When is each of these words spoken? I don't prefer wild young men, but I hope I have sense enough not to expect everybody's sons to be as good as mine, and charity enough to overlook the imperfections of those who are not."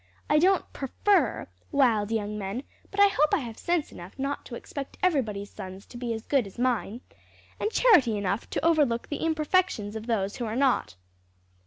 I 0.31 0.39
don't 0.39 0.73
prefer 0.73 1.45
wild 1.71 2.09
young 2.11 2.35
men, 2.35 2.63
but 2.89 2.99
I 2.99 3.05
hope 3.07 3.35
I 3.35 3.41
have 3.41 3.59
sense 3.59 3.91
enough 3.91 4.17
not 4.17 4.45
to 4.47 4.55
expect 4.55 4.97
everybody's 5.03 5.51
sons 5.51 5.85
to 5.85 5.95
be 5.95 6.11
as 6.11 6.25
good 6.25 6.47
as 6.47 6.57
mine, 6.57 7.01
and 7.59 7.69
charity 7.71 8.17
enough 8.17 8.49
to 8.49 8.65
overlook 8.65 9.09
the 9.09 9.21
imperfections 9.23 9.95
of 9.95 10.07
those 10.07 10.37
who 10.37 10.45
are 10.45 10.55
not." 10.55 10.95